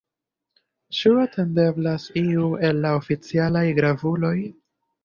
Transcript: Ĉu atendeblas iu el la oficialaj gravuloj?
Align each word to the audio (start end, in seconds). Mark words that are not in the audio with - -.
Ĉu 0.99 1.11
atendeblas 1.25 2.09
iu 2.25 2.49
el 2.71 2.83
la 2.87 2.97
oficialaj 3.03 3.65
gravuloj? 3.83 4.37